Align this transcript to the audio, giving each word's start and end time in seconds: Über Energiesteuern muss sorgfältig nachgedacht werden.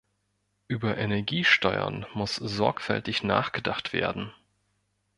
Über 0.67 0.97
Energiesteuern 0.97 2.07
muss 2.15 2.35
sorgfältig 2.35 3.21
nachgedacht 3.21 3.93
werden. 3.93 4.33